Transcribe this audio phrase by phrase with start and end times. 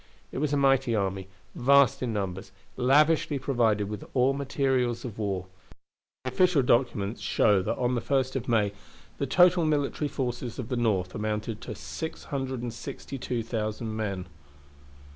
[0.31, 5.45] It was a mighty army, vast in numbers, lavishly provided with all materials of war.
[6.23, 8.71] The official documents show that on the 1st of May
[9.19, 14.25] the total military forces of the North amounted to 662,000 men.